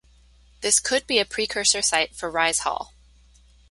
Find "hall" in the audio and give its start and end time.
2.61-2.91